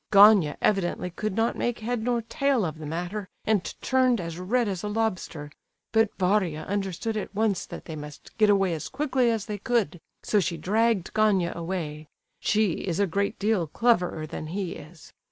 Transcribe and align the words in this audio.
Gania 0.09 0.57
evidently 0.63 1.11
could 1.11 1.35
not 1.35 1.55
make 1.55 1.77
head 1.77 2.01
nor 2.01 2.23
tail 2.23 2.65
of 2.65 2.79
the 2.79 2.87
matter, 2.87 3.29
and 3.45 3.63
turned 3.81 4.19
as 4.19 4.39
red 4.39 4.67
as 4.67 4.81
a 4.81 4.87
lobster; 4.87 5.51
but 5.91 6.09
Varia 6.17 6.63
understood 6.63 7.15
at 7.15 7.35
once 7.35 7.67
that 7.67 7.85
they 7.85 7.95
must 7.95 8.35
get 8.39 8.49
away 8.49 8.73
as 8.73 8.89
quickly 8.89 9.29
as 9.29 9.45
they 9.45 9.59
could, 9.59 10.01
so 10.23 10.39
she 10.39 10.57
dragged 10.57 11.13
Gania 11.13 11.53
away; 11.55 12.07
she 12.39 12.71
is 12.87 12.99
a 12.99 13.05
great 13.05 13.37
deal 13.37 13.67
cleverer 13.67 14.25
than 14.25 14.47
he 14.47 14.71
is. 14.71 15.13